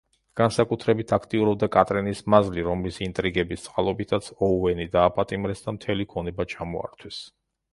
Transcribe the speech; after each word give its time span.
განსაკუთრებით 0.39 1.11
აქტიურობდა 1.17 1.67
კატრინის 1.75 2.23
მაზლი, 2.35 2.63
რომლის 2.69 2.97
ინტრიგების 3.09 3.67
წყალობითაც 3.67 4.31
ოუენი 4.49 4.89
დააპატიმრეს 4.97 5.63
და 5.67 5.75
მთელი 5.77 6.09
ქონება 6.15 6.49
ჩამოართვეს. 6.57 7.25